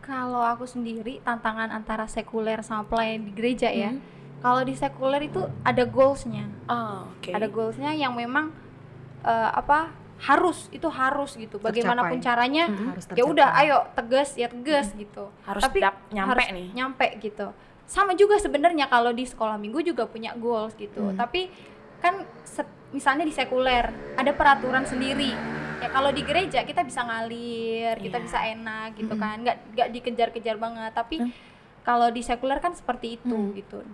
[0.00, 3.90] Kalau aku sendiri tantangan antara sekuler sama pelayan di gereja ya.
[3.90, 3.98] Hmm.
[4.38, 7.34] Kalau di sekuler itu ada goalsnya, Oh, oke.
[7.34, 8.54] ada goalsnya yang memang
[9.22, 11.56] eh, apa harus itu harus gitu.
[11.56, 12.24] Bagaimanapun Tercapai.
[12.24, 15.28] caranya, Hmm, ya udah ayo tegas ya tegas gitu.
[15.42, 16.68] harus Tapi dap- nyampe harus nih.
[16.72, 17.46] nyampe gitu.
[17.84, 21.04] Sama juga sebenarnya kalau di sekolah minggu juga punya goals gitu.
[21.06, 21.14] Hmm.
[21.14, 21.52] Tapi
[21.98, 22.24] kan
[22.90, 25.36] misalnya di sekuler ada peraturan sendiri.
[25.76, 28.24] Ya kalau di gereja kita bisa ngalir, kita Iya.
[28.24, 29.20] bisa enak gitu Mm-mm.
[29.22, 29.36] kan.
[29.38, 30.92] nggak nggak dikejar-kejar banget.
[30.92, 31.32] Tapi Hmm.
[31.82, 33.52] kalau di sekuler kan seperti itu Hmm.
[33.52, 33.84] gitu.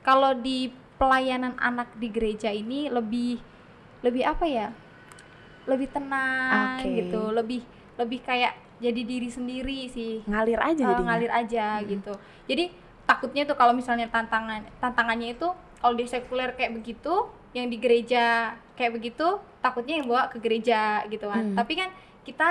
[0.00, 3.42] Kalau di pelayanan anak di gereja ini lebih
[4.04, 4.68] lebih apa ya?
[5.64, 6.92] Lebih tenang Oke.
[7.00, 7.60] gitu, lebih
[7.96, 11.04] lebih kayak jadi diri sendiri sih Ngalir aja jadinya.
[11.08, 12.12] ngalir aja gitu.
[12.44, 12.68] Jadi
[13.02, 18.52] takutnya tuh kalau misalnya tantangan tantangannya itu kalau di sekuler kayak begitu, yang di gereja
[18.74, 19.24] kayak begitu,
[19.60, 21.52] takutnya yang bawa ke gereja gitu kan.
[21.52, 21.56] Hmm.
[21.56, 21.88] Tapi kan
[22.24, 22.48] kita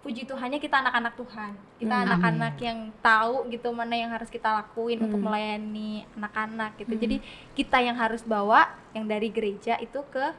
[0.00, 1.52] puji Tuhannya kita anak-anak Tuhan.
[1.80, 2.04] Kita Hmm.
[2.06, 5.26] anak-anak yang tahu gitu mana yang harus kita lakuin untuk Hmm.
[5.26, 6.92] melayani anak-anak gitu.
[6.92, 7.02] Hmm.
[7.02, 7.16] Jadi
[7.56, 10.36] kita yang harus bawa yang dari gereja itu ke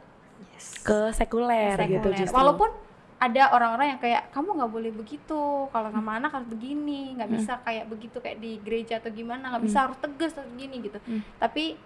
[0.81, 2.17] ke sekuler, gitu sekuler.
[2.17, 2.35] justru.
[2.35, 2.69] Walaupun
[3.15, 7.37] ada orang-orang yang kayak kamu nggak boleh begitu kalau sama anak harus begini nggak Hmm.
[7.37, 10.99] bisa kayak begitu kayak di gereja atau gimana nggak bisa harus tegas atau gini gitu
[11.01, 11.23] Hmm.
[11.35, 11.79] tapi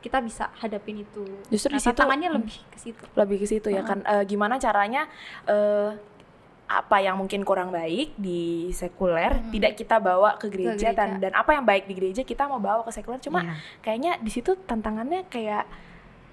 [0.00, 2.36] kita bisa hadapin itu Justru nah, di situ- tantangannya hmm.
[2.40, 3.86] lebih ke situ lebih ke situ ya Heeh.
[3.86, 5.04] kan Eh, gimana caranya
[5.44, 5.90] eh,
[6.66, 8.40] apa yang mungkin kurang baik di
[8.72, 9.50] sekuler Mm.
[9.52, 10.96] tidak kita bawa ke gereja, gereja.
[10.96, 13.54] dan dan apa yang baik di gereja kita mau bawa ke sekuler cuma Iya.
[13.80, 15.66] kayaknya di situ tantangannya kayak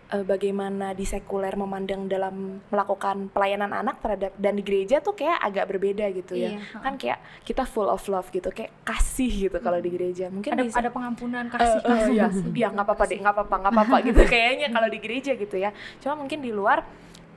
[0.08, 5.38] eh, bagaimana di sekuler memandang dalam melakukan pelayanan anak terhadap dan di gereja tuh kayak
[5.44, 9.58] agak berbeda gitu ya Iya, kan kayak kita full of love gitu kayak kasih gitu
[9.60, 12.68] kalau di gereja mungkin ada di ada pengampunan Eh, kasih eh, kasih iya, kasih, iya
[12.68, 15.70] gitu, nggak apa-apa deh, nggak apa-apa, nggak apa-apa gitu kayaknya kalau di gereja gitu ya.
[16.00, 16.84] Cuma mungkin di luar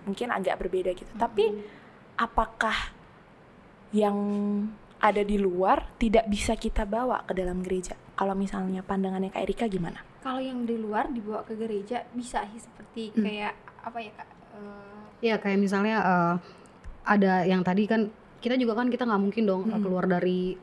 [0.06, 1.12] mungkin agak berbeda gitu.
[1.14, 1.44] Tapi
[2.16, 2.76] apakah
[3.90, 4.16] yang
[5.00, 7.96] ada di luar tidak bisa kita bawa ke dalam gereja?
[8.14, 10.09] Kalau misalnya pandangannya Kak Erika gimana?
[10.20, 13.22] Kalau yang di luar dibawa ke gereja bisa sih seperti Hmm.
[13.22, 16.34] kayak apa ya kak Eh, Iya kayak misalnya eh,
[17.06, 19.82] ada yang tadi kan kita juga kan kita nggak mungkin dong eh, Mm.
[19.82, 20.56] keluar dari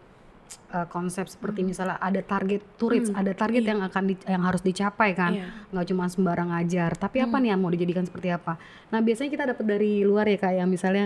[0.70, 3.18] eh, konsep seperti misalnya ada target to reach, Mm.
[3.18, 3.70] ada target Iya.
[3.70, 5.32] yang akan di- yang harus dicapai kan.
[5.34, 5.48] Iya.
[5.70, 7.42] nggak cuma sembarang ajar tapi apa Hmm.
[7.42, 8.56] nih yang mau dijadikan seperti apa
[8.88, 11.06] nah biasanya kita dapat dari luar ya kayak misalnya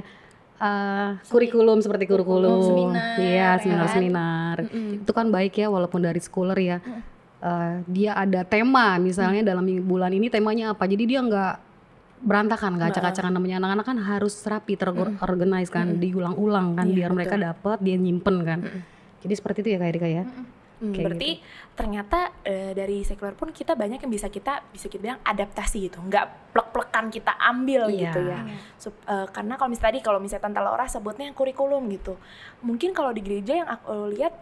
[0.58, 3.94] eh, kurikulum seperti kurikulum Seminar, iya ya seminar kan?
[3.96, 5.02] seminar Mm-mm.
[5.02, 7.02] itu kan baik ya walaupun dari schooler ya Mm.
[7.41, 11.54] Eh, dia ada tema misalnya dalam minggu- bulan ini temanya apa jadi dia nggak
[12.21, 15.97] berantakan nggak acak-acakan namanya anak-anak kan harus rapi terorganize kan Mm.
[15.99, 17.47] diulang-ulang kan Iya, biar mereka betul.
[17.49, 18.82] dapat dia nyimpen kan Mm-mm.
[19.19, 20.45] jadi seperti itu ya kak Erika ya Mm-mm.
[20.77, 21.32] Hmm, Kayak berarti
[21.71, 25.97] ternyata eh, dari sekuler pun kita banyak yang bisa kita bisa kita bilang adaptasi gitu,
[25.99, 28.01] nggak plek-plekan kita ambil Iya.
[28.04, 28.39] gitu ya.
[28.75, 32.17] Sup- eh, karena kalau misalnya tadi kalau misalnya Tante Laura sebutnya kurikulum gitu
[32.62, 34.34] mungkin kalau di gereja yang aku lihat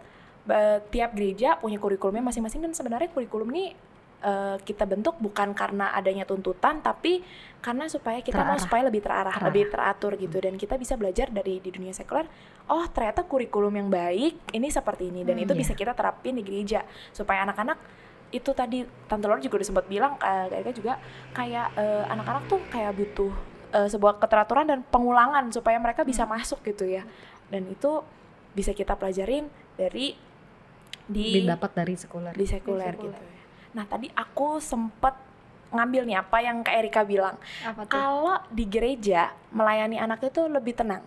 [0.88, 3.76] tiap gereja punya kurikulumnya masing-masing dan sebenarnya kurikulum ini
[4.20, 7.20] eh, kita bentuk bukan karena adanya tuntutan tapi
[7.60, 8.64] karena supaya kita mau Terarah.
[8.64, 9.46] supaya lebih terarah, Terarah.
[9.46, 12.24] lebih teratur gitu dan kita bisa belajar dari di dunia sekuler
[12.66, 15.60] oh ternyata kurikulum yang baik ini seperti ini dan Hmm, itu iya.
[15.60, 16.80] bisa kita terapin di gereja
[17.12, 17.76] supaya anak-anak
[18.30, 20.92] itu tadi Tante Laura juga udah sempat bilang eh, Erika juga
[21.30, 23.32] kayak eh, anak-anak tuh kayak butuh
[23.72, 26.38] eh, sebuah keteraturan dan pengulangan supaya mereka bisa Hmm.
[26.38, 27.04] masuk gitu ya
[27.50, 28.00] dan itu
[28.50, 30.14] bisa kita pelajarin dari
[31.10, 33.10] di didapat dari sekuler di sekuler Di sekuler.
[33.10, 33.42] gitu ya.
[33.70, 35.14] Nah tadi aku sempet
[35.70, 40.46] ngambil nih apa yang Kak Erika bilang apa tuh kalau di gereja melayani anak itu
[40.46, 41.02] lebih tenang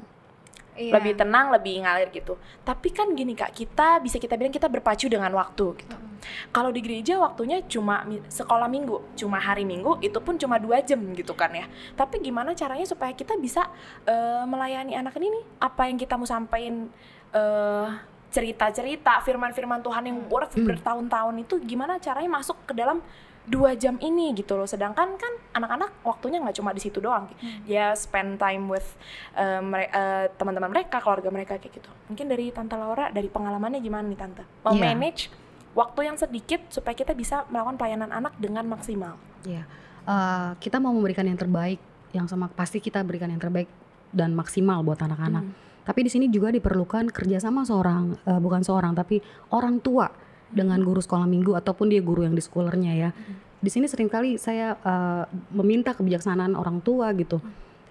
[0.74, 0.90] Iya.
[0.90, 2.34] lebih tenang lebih ngalir gitu
[2.66, 6.18] tapi kan gini kak kita bisa kita bilang kita berpacu dengan waktu gitu Mm-mm.
[6.50, 10.82] kalau di gereja waktunya cuma mi- sekolah minggu cuma hari minggu itu pun cuma dua
[10.82, 13.70] jam gitu kan ya tapi gimana caranya supaya kita bisa
[14.04, 16.90] eh, melayani anak ini nih apa yang kita mau sampaikan
[17.30, 17.88] eh,
[18.34, 20.66] cerita-cerita firman-firman Tuhan yang worth Hmm.
[20.66, 23.00] bertahun-tahun itu gimana caranya masuk ke dalam
[23.44, 27.62] dua jam ini gitu loh sedangkan kan anak-anak waktunya nggak cuma di situ doang Hmm.
[27.64, 28.88] dia spend time with
[29.34, 33.80] eh, mere- eh, teman-teman mereka keluarga mereka kayak gitu mungkin dari tante Laura dari pengalamannya
[33.80, 34.72] gimana nih tante Iya.
[34.74, 35.28] memanage
[35.74, 39.68] waktu yang sedikit supaya kita bisa melakukan pelayanan anak dengan maksimal Iya,
[40.04, 41.80] Eh, kita mau memberikan yang terbaik,
[42.12, 43.72] yang sama pasti kita berikan yang terbaik
[44.12, 45.44] dan maksimal buat anak-anak.
[45.44, 45.56] Hmm.
[45.84, 49.20] Tapi di sini juga diperlukan kerjasama seorang, eh, bukan seorang, tapi
[49.52, 50.08] orang tua
[50.50, 53.10] dengan guru sekolah minggu ataupun dia guru yang di schoolernya ya.
[53.64, 57.44] Di sini sering kali saya eh, meminta kebijaksanaan orang tua gitu,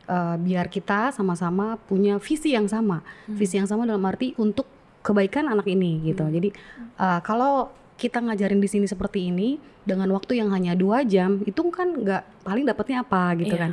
[0.03, 4.67] Eh, biar kita sama-sama punya visi yang sama, visi yang sama dalam arti untuk
[4.99, 6.27] kebaikan anak ini gitu.
[6.27, 6.51] Jadi
[6.99, 11.63] eh, kalau kita ngajarin di sini seperti ini dengan waktu yang hanya dua jam, itu
[11.71, 13.63] kan nggak paling dapatnya apa gitu Iya.
[13.63, 13.71] kan.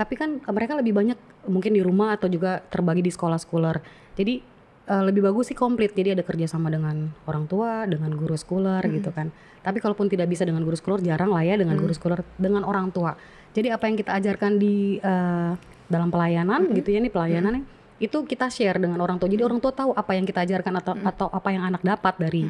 [0.00, 3.84] Tapi kan mereka lebih banyak mungkin di rumah atau juga terbagi di sekolah-sekolah.
[4.16, 4.40] Jadi
[4.88, 5.92] eh, lebih bagus sih komplit.
[5.92, 9.28] Jadi ada kerjasama dengan orang tua, dengan guru sekolah gitu kan.
[9.60, 12.88] Tapi kalaupun tidak bisa dengan guru sekolah, jarang lah ya dengan guru sekolah, dengan orang
[12.88, 13.12] tua.
[13.52, 15.52] Jadi apa yang kita ajarkan di eh,
[15.92, 17.62] dalam pelayanan gitu ya nih pelayanannya
[18.00, 19.28] itu kita share dengan orang tua.
[19.28, 22.48] Jadi orang tua tahu apa yang kita ajarkan atau atau apa yang anak dapat dari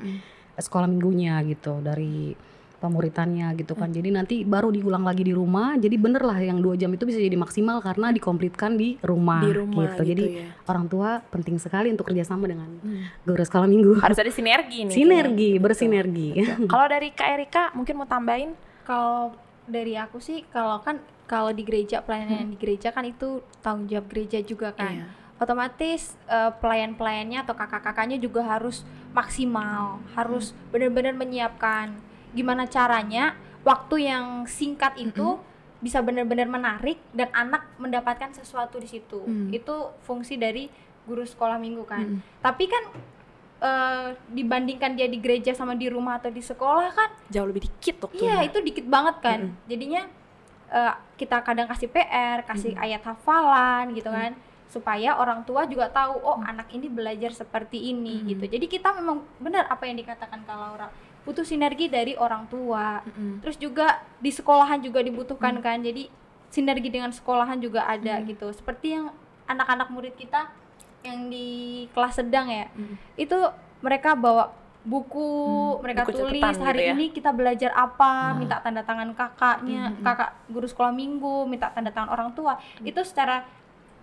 [0.54, 2.30] sekolah minggunya gitu, dari
[2.80, 3.92] pemuritannya gitu kan.
[3.92, 5.76] Jadi nanti baru diulang lagi di rumah.
[5.76, 9.52] Jadi bener lah yang dua jam itu bisa jadi maksimal karena dikomplitkan di rumah, Di
[9.52, 10.00] rumah gitu.
[10.00, 10.44] gitu Jadi ya.
[10.66, 12.72] orang tua penting sekali untuk kerjasama dengan
[13.22, 14.00] guru sekolah minggu.
[14.00, 14.94] Harus ada sinergi nih.
[14.96, 15.62] Sinergi, kayaknya.
[15.62, 16.28] bersinergi.
[16.66, 18.56] Kalau dari Kak Erika mungkin mau tambahin?
[18.88, 19.36] Kalau
[19.68, 20.98] dari aku sih kalau kan
[21.30, 25.04] kalau di gereja pelayanan di gereja kan itu tanggung jawab gereja juga kan.
[25.04, 25.06] Iya.
[25.40, 28.82] Otomatis eh, pelayan-pelayannya atau kakak-kakaknya juga harus
[29.14, 35.36] maksimal, harus benar-benar menyiapkan gimana caranya waktu yang singkat itu
[35.80, 39.24] bisa benar-benar menarik dan anak mendapatkan sesuatu di situ.
[39.24, 39.48] Mm.
[39.56, 40.68] Itu fungsi dari
[41.08, 42.20] guru sekolah minggu kan.
[42.44, 42.84] Tapi kan
[43.64, 48.04] eh, dibandingkan dia di gereja sama di rumah atau di sekolah kan Jauh lebih dikit
[48.04, 48.44] waktunya.
[48.44, 49.40] Iya, itu dikit banget kan.
[49.64, 50.02] Jadinya
[50.68, 54.36] eh, kita kadang kasih PR, kasih ayat hafalan gitu kan,
[54.68, 58.44] supaya orang tua juga tahu, oh anak ini belajar seperti ini gitu.
[58.46, 60.88] Jadi kita memang benar apa yang dikatakan Kak Laura,
[61.24, 63.04] butuh sinergi dari orang tua.
[63.04, 63.44] Mm-mm.
[63.44, 65.80] Terus juga di sekolahan juga dibutuhkan kan.
[65.80, 66.08] Jadi
[66.50, 68.50] sinergi dengan sekolahan juga ada gitu.
[68.50, 69.14] Seperti yang
[69.46, 70.50] anak-anak murid kita
[71.00, 72.68] yang di kelas sedang ya,
[73.16, 73.38] itu
[73.80, 74.52] mereka bawa
[74.84, 75.28] buku,
[75.80, 76.92] mereka buku tulis hari gitu ya.
[76.96, 82.12] ini kita belajar apa, minta tanda tangan kakaknya, kakak guru sekolah minggu, minta tanda tangan
[82.12, 82.60] orang tua.
[82.84, 83.44] Itu secara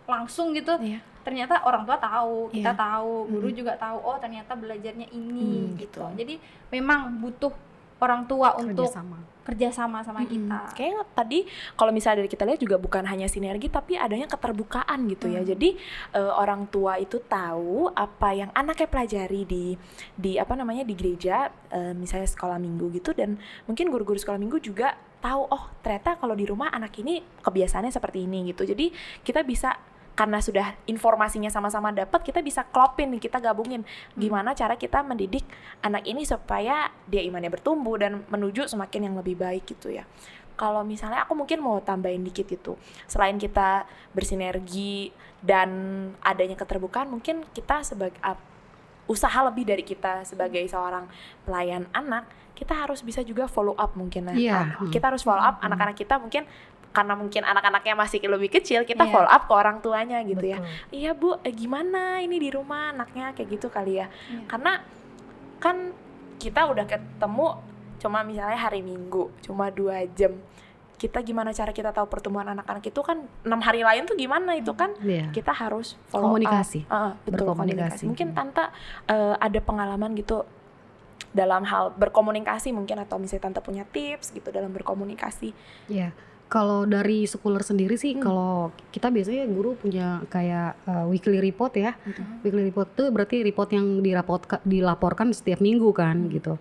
[0.07, 0.73] langsung gitu.
[0.79, 1.03] Iya.
[1.21, 2.79] Ternyata orang tua tahu, kita Iya.
[2.79, 3.99] tahu, guru juga tahu.
[3.99, 5.99] Oh, ternyata belajarnya ini Hmm, gitu.
[5.99, 6.15] gitu.
[6.15, 6.33] Jadi
[6.71, 7.51] memang butuh
[7.99, 10.03] orang tua untuk Kerjasama.
[10.03, 10.75] sama kita.
[10.75, 11.39] Kayaknya tadi
[11.73, 15.39] kalau misalnya dari kita lihat juga bukan hanya sinergi tapi adanya keterbukaan gitu ya.
[15.39, 15.79] Jadi
[16.11, 19.65] eh, orang tua itu tahu apa yang anaknya pelajari di
[20.13, 24.59] di apa namanya di gereja eh, misalnya sekolah minggu gitu dan mungkin guru-guru sekolah minggu
[24.59, 28.67] juga tahu oh ternyata kalau di rumah anak ini kebiasaannya seperti ini gitu.
[28.67, 28.91] Jadi
[29.23, 29.73] kita bisa
[30.17, 33.85] karena sudah informasinya sama-sama dapat kita bisa klopin kita gabungin.
[34.13, 35.45] Gimana cara kita mendidik
[35.79, 40.09] anak ini supaya dia imannya bertumbuh dan menuju semakin yang lebih baik gitu ya.
[40.57, 42.73] Kalau misalnya aku mungkin mau tambahin dikit itu
[43.05, 45.69] selain kita bersinergi dan
[46.19, 48.41] adanya keterbukaan mungkin kita sebagai ap-
[49.05, 51.05] usaha lebih dari kita sebagai seorang
[51.45, 54.57] pelayan anak kita harus bisa juga follow up mungkin ya Iya.
[54.81, 56.49] An- kita harus follow up anak-anak kita mungkin
[56.89, 59.11] karena mungkin anak-anaknya masih lebih kecil kita Iya.
[59.11, 60.73] follow up ke orang tuanya gitu ya Betul.
[60.91, 64.45] iya bu eh, gimana ini di rumah anaknya kayak gitu kali ya Iya.
[64.45, 64.81] karena
[65.57, 65.93] kan
[66.37, 67.47] kita udah ketemu
[67.97, 70.37] cuma misalnya hari minggu cuma dua jam
[70.97, 74.73] kita gimana cara kita tahu pertumbuhan anak-anak itu kan enam hari lain tuh gimana itu
[74.73, 75.29] kan Iya.
[75.29, 76.81] kita harus follow Komunikasi.
[76.83, 76.89] up.
[76.89, 77.77] Heeh, betul Berkomunikasi.
[77.77, 78.65] komunikasi mungkin tante
[79.07, 80.41] eh, ada pengalaman gitu
[81.29, 85.53] dalam hal berkomunikasi mungkin atau misalnya tante punya tips gitu dalam berkomunikasi
[85.85, 86.09] Iya.
[86.47, 88.23] Kalau dari sekolah sendiri sih, Hmm.
[88.23, 88.51] kalau
[88.89, 91.91] kita biasanya guru punya kayak uh, weekly report ya.
[92.39, 93.99] Weekly report itu berarti report yang
[94.63, 96.55] dilaporkan setiap minggu kan gitu.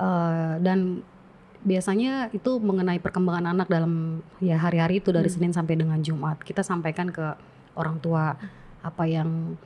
[0.00, 1.04] Uh, dan
[1.60, 6.40] biasanya itu mengenai perkembangan anak dalam ya hari-hari itu dari Senin sampai dengan Jumat.
[6.40, 7.36] Kita sampaikan ke
[7.76, 8.32] orang tua
[8.80, 9.58] apa yang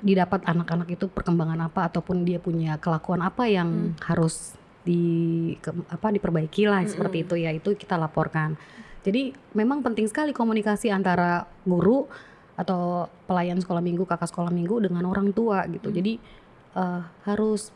[0.00, 6.10] didapat anak-anak itu perkembangan apa ataupun dia punya kelakuan apa yang harus di ke- apa
[6.10, 8.56] diperbaiki lah seperti itu ya itu kita laporkan.
[9.02, 12.06] Jadi memang penting sekali komunikasi antara guru
[12.54, 15.90] atau pelayan sekolah minggu, kakak sekolah minggu dengan orang tua gitu.
[15.90, 16.22] Jadi
[16.78, 17.74] eh, harus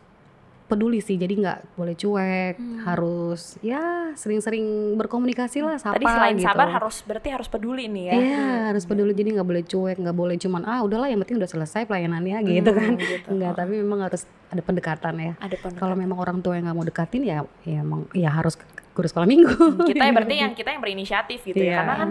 [0.67, 1.15] peduli sih.
[1.15, 5.79] Jadi nggak boleh cuek, harus ya sering-sering berkomunikasi lah.
[5.79, 6.47] Sapa tadi selain gitu.
[6.51, 9.15] sabar harus berarti harus peduli nih ya Iya harus peduli.
[9.15, 12.71] Jadi nggak boleh cuek, nggak boleh cuman ah udahlah yang penting udah selesai pelayanannya gitu
[12.75, 12.93] kan.
[12.99, 13.29] gitu.
[13.33, 15.33] Enggak, tapi memang harus ada pendekatan ya.
[15.39, 15.81] ada pendekatan.
[15.81, 18.59] Kalau memang orang tua yang nggak mau dekatin ya, ya emang ya harus
[18.97, 19.53] guru sekolah minggu.
[19.85, 21.71] kita ya berarti yang kita yang berinisiatif gitu Iya.
[21.71, 22.11] ya karena kan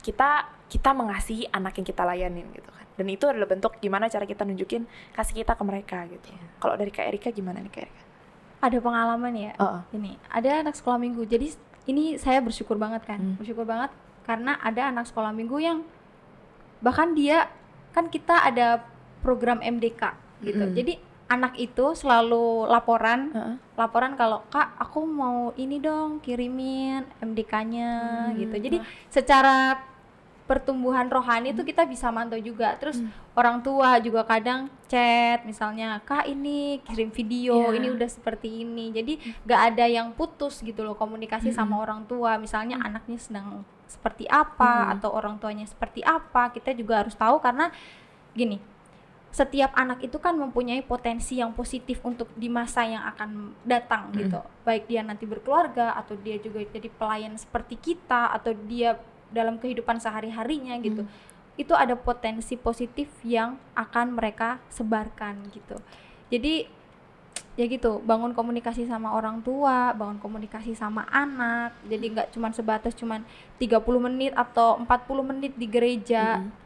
[0.00, 0.30] kita
[0.72, 4.48] kita mengasihi anak yang kita layanin gitu kan dan itu adalah bentuk gimana cara kita
[4.48, 8.02] nunjukin kasih kita ke mereka gitu kalau dari kak Erika gimana nih kak Erika
[8.62, 9.52] Ada pengalaman ya.
[9.58, 9.80] Heeh.
[9.98, 11.26] Ini ada anak sekolah minggu.
[11.26, 11.50] Jadi
[11.90, 13.18] ini saya bersyukur banget kan.
[13.18, 13.34] Hmm.
[13.34, 13.90] Bersyukur banget
[14.22, 15.82] karena ada anak sekolah minggu yang
[16.78, 17.50] bahkan dia
[17.90, 18.86] kan kita ada
[19.18, 20.14] program MDK
[20.46, 20.62] gitu.
[20.62, 20.78] Mm-mm.
[20.78, 20.94] Jadi
[21.32, 23.32] anak itu selalu laporan.
[23.32, 23.56] Heeh.
[23.72, 27.90] laporan kalau kak aku mau ini dong kirimin MDK-nya
[28.28, 28.56] Hmm, gitu.
[28.60, 28.76] Jadi
[29.08, 29.80] secara
[30.42, 32.76] pertumbuhan rohani itu kita bisa mantau juga.
[32.76, 33.00] Terus
[33.32, 37.80] orang tua juga kadang chat misalnya kak ini kirim video Iya.
[37.80, 38.92] ini udah seperti ini.
[38.92, 42.36] Jadi gak ada yang putus gitu loh komunikasi sama orang tua.
[42.36, 47.68] Misalnya anaknya sedang seperti apa atau orang tuanya seperti apa kita juga harus tahu karena
[48.32, 48.56] gini
[49.32, 54.16] setiap anak itu kan mempunyai potensi yang positif untuk di masa yang akan datang Mm.
[54.20, 54.40] gitu.
[54.62, 59.00] Baik dia nanti berkeluarga atau dia juga jadi pelayan seperti kita atau dia
[59.32, 61.08] dalam kehidupan sehari-harinya gitu.
[61.56, 65.80] Itu ada potensi positif yang akan mereka sebarkan gitu.
[66.28, 66.68] Jadi
[67.56, 71.72] ya gitu, bangun komunikasi sama orang tua, bangun komunikasi sama anak.
[71.88, 73.24] Jadi nggak cuman sebatas cuman
[73.56, 76.44] 30 menit atau 40 menit di gereja.
[76.44, 76.61] Mm.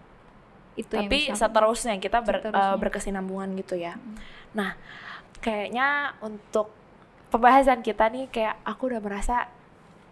[0.76, 2.68] Itu yang Tapi bisa- seterusnya kita ber- Seterusnya.
[2.68, 3.96] eh, berkesinambungan gitu ya.
[4.52, 4.76] Nah,
[5.38, 5.88] kayaknya
[6.20, 6.68] untuk
[7.26, 9.48] pembahasan kita nih kayak aku udah merasa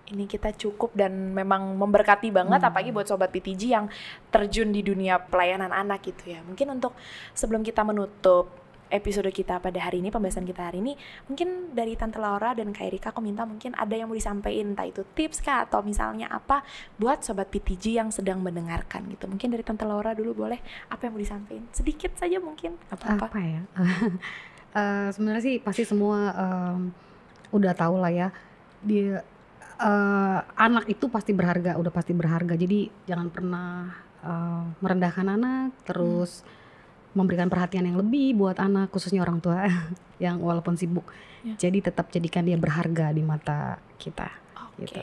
[0.07, 2.69] ini kita cukup dan memang memberkati banget Hmm.
[2.69, 3.89] apalagi buat sobat PTG yang
[4.29, 6.41] terjun di dunia pelayanan anak gitu ya.
[6.41, 6.93] Mungkin untuk
[7.33, 8.53] sebelum kita menutup
[8.91, 10.97] episode kita pada hari ini, pembahasan kita hari ini,
[11.29, 14.89] mungkin dari Tante Laura dan Kak Erika aku minta mungkin ada yang mau disampaikan entah
[14.89, 16.65] itu tips kah atau misalnya apa
[16.97, 19.29] buat sobat PTG yang sedang mendengarkan gitu.
[19.31, 20.59] Mungkin dari Tante Laura dulu boleh
[20.91, 21.65] apa yang mau disampaikan?
[21.71, 23.29] Sedikit saja mungkin apa-apa.
[23.29, 23.63] apa ya
[24.75, 26.91] Eh, sebenarnya sih pasti semua em,
[27.55, 28.29] udah tahu lah ya
[28.83, 29.23] dia
[29.79, 33.95] eh, anak itu pasti berharga udah pasti berharga jadi jangan pernah
[34.27, 36.43] eh, merendahkan anak terus
[37.15, 39.65] memberikan perhatian yang lebih buat anak khususnya orang tua
[40.25, 41.07] yang walaupun sibuk
[41.45, 41.69] Ya.
[41.69, 44.89] jadi tetap jadikan dia berharga di mata kita Oke.
[44.89, 44.97] gitu.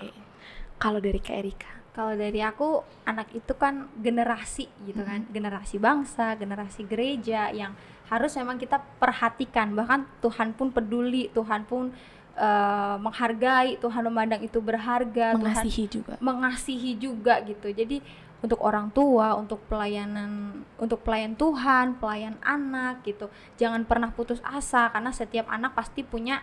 [0.82, 1.70] Kalau dari Kak Erika.
[1.94, 7.78] Kalau dari aku anak itu kan generasi gitu kan, generasi bangsa, generasi gereja yang
[8.10, 9.78] harus memang kita perhatikan.
[9.78, 11.94] Bahkan Tuhan pun peduli, Tuhan pun
[12.34, 16.18] eh, menghargai, Tuhan memandang itu berharga, Tuhan Mengasihi juga.
[16.18, 17.70] mengasihi juga gitu.
[17.70, 18.02] Jadi
[18.42, 24.90] untuk orang tua, untuk pelayanan, untuk pelayan Tuhan, pelayan anak gitu, jangan pernah putus asa
[24.90, 26.42] karena setiap anak pasti punya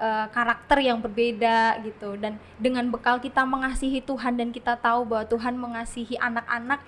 [0.00, 2.16] eh, karakter yang berbeda gitu.
[2.16, 6.80] Dan dengan bekal kita mengasihi Tuhan dan kita tahu bahwa Tuhan mengasihi anak-anak,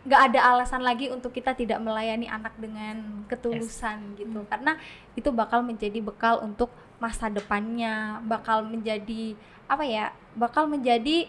[0.00, 4.46] nggak ada alasan lagi untuk kita tidak melayani anak dengan ketulusan gitu.
[4.46, 4.78] Karena
[5.18, 6.70] itu bakal menjadi bekal untuk
[7.02, 9.34] masa depannya, bakal menjadi
[9.66, 10.14] apa ya?
[10.38, 11.26] Bakal menjadi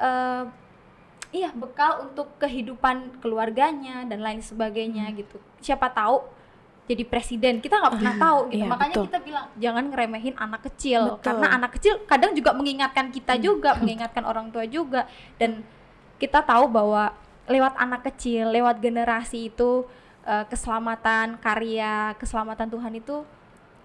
[0.00, 0.44] eh
[1.30, 6.24] iya bekal untuk kehidupan keluarganya dan lain sebagainya gitu siapa tahu
[6.84, 9.06] jadi presiden kita nggak pernah tahu gitu Iya, makanya betul.
[9.06, 11.20] kita bilang jangan ngeremehin anak kecil Betul.
[11.22, 15.04] karena anak kecil kadang juga mengingatkan kita juga mengingatkan orang tua juga
[15.36, 15.60] dan
[16.16, 17.12] kita tahu bahwa
[17.44, 19.84] lewat anak kecil lewat generasi itu
[20.24, 23.16] eh, keselamatan karya keselamatan Tuhan itu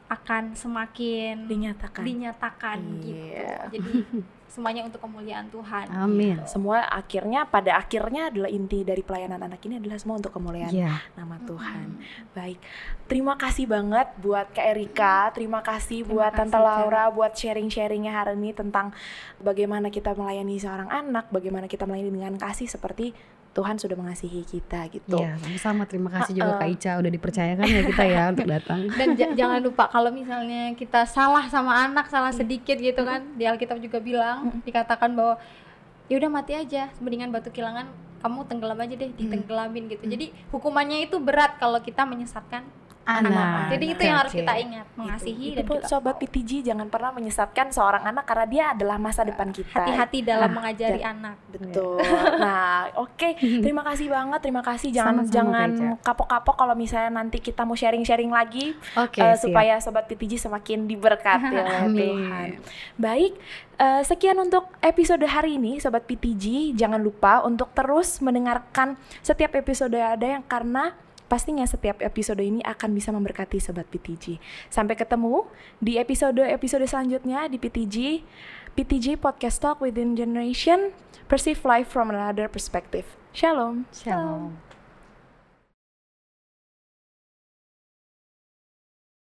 [0.06, 2.04] akan semakin Dinyatakan.
[2.04, 3.68] dinyatakan gitu Iya.
[3.68, 3.92] jadi
[4.54, 6.38] semuanya untuk kemuliaan Tuhan Amin.
[6.46, 11.02] Semua akhirnya pada akhirnya adalah inti dari pelayanan anak ini adalah semua untuk kemuliaan Iya.
[11.18, 11.98] nama Tuhan.
[12.38, 12.62] Baik.
[13.10, 16.64] Terima kasih banget buat Kak Erika, terima kasih Terima buat kasih, Tante Kak.
[16.64, 18.94] Laura buat sharing-sharingnya hari ini tentang
[19.42, 23.18] bagaimana kita melayani seorang anak, bagaimana kita melayani dengan kasih seperti
[23.54, 25.14] Tuhan sudah mengasihi kita gitu.
[25.14, 25.86] Iya, sama-sama.
[25.86, 26.74] Terima kasih juga Kak Uh-uh.
[26.74, 28.80] Ica udah dipercayakan ya kita ya untuk datang.
[29.00, 33.46] dan ja- jangan lupa kalau misalnya kita salah sama anak salah sedikit gitu kan di
[33.46, 35.38] Alkitab juga bilang dikatakan bahwa
[36.10, 37.88] ya udah mati aja mendingan batu kilangan
[38.24, 42.64] kamu tenggelam aja deh ditenggelamin gitu jadi hukumannya itu berat kalau kita menyesatkan
[43.04, 47.12] anak, jadi itu yang harus kita ingat mengasihi itu dan kita sobat PTG jangan pernah
[47.12, 49.76] menyesatkan seorang anak karena dia adalah masa depan kita.
[49.76, 52.00] hati-hati dalam Ah, mengajari dan- anak Betul.
[52.40, 53.36] Nah, oke.
[53.38, 54.40] Terima kasih banget.
[54.42, 54.90] Terima kasih.
[54.90, 59.44] Jangan Sama-sama, jangan kapok-kapok kalau misalnya nanti kita mau sharing-sharing lagi Oke, eh, siap.
[59.44, 61.92] supaya sobat PTG semakin diberkati oleh.
[61.94, 62.48] Tuhan.
[62.96, 63.34] Baik,
[63.76, 66.74] eh, sekian untuk episode hari ini sobat PTG.
[66.74, 70.96] Jangan lupa untuk terus mendengarkan setiap episode ada yang karena
[71.34, 74.38] pastinya setiap episode ini akan bisa memberkati sobat PTG.
[74.70, 75.50] Sampai ketemu
[75.82, 78.22] di episode-episode selanjutnya di PTG
[78.78, 80.94] PTG Podcast Talk Within Generation
[81.26, 83.18] Perceive Life from Another Perspective.
[83.34, 83.90] Shalom.
[83.90, 84.73] Shalom.